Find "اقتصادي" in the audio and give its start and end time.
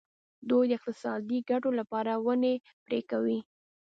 0.77-1.39